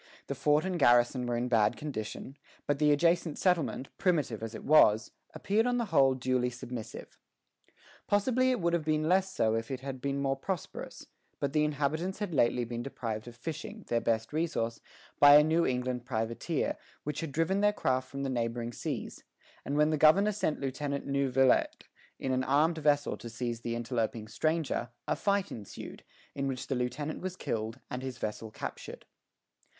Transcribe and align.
The 0.25 0.33
fort 0.33 0.65
and 0.65 0.79
garrison 0.79 1.27
were 1.27 1.37
in 1.37 1.47
bad 1.47 1.77
condition; 1.77 2.35
but 2.65 2.79
the 2.79 2.91
adjacent 2.91 3.37
settlement, 3.37 3.89
primitive 3.99 4.41
as 4.41 4.55
it 4.55 4.63
was, 4.63 5.11
appeared 5.35 5.67
on 5.67 5.77
the 5.77 5.85
whole 5.93 6.15
duly 6.15 6.49
submissive. 6.49 7.19
Possibly 8.07 8.49
it 8.49 8.59
would 8.59 8.73
have 8.73 8.83
been 8.83 9.07
less 9.07 9.31
so 9.31 9.53
if 9.53 9.69
it 9.69 9.81
had 9.81 10.01
been 10.01 10.17
more 10.19 10.35
prosperous; 10.35 11.05
but 11.39 11.53
the 11.53 11.63
inhabitants 11.63 12.17
had 12.17 12.33
lately 12.33 12.65
been 12.65 12.81
deprived 12.81 13.27
of 13.27 13.35
fishing, 13.35 13.83
their 13.89 14.01
best 14.01 14.33
resource, 14.33 14.79
by 15.19 15.35
a 15.35 15.43
New 15.43 15.67
England 15.67 16.03
privateer 16.03 16.77
which 17.03 17.19
had 17.21 17.31
driven 17.31 17.59
their 17.61 17.71
craft 17.71 18.09
from 18.09 18.23
the 18.23 18.29
neighboring 18.31 18.73
seas; 18.73 19.23
and 19.63 19.77
when 19.77 19.91
the 19.91 19.97
governor 19.97 20.31
sent 20.31 20.59
Lieutenant 20.59 21.05
Neuvillette 21.05 21.83
in 22.17 22.31
an 22.31 22.43
armed 22.43 22.79
vessel 22.79 23.17
to 23.17 23.29
seize 23.29 23.59
the 23.61 23.75
interloping 23.75 24.27
stranger, 24.27 24.89
a 25.07 25.15
fight 25.15 25.51
ensued, 25.51 26.03
in 26.33 26.47
which 26.47 26.65
the 26.65 26.75
lieutenant 26.75 27.21
was 27.21 27.35
killed, 27.35 27.79
and 27.91 28.01
his 28.01 28.17
vessel 28.17 28.49
captured. 28.49 29.05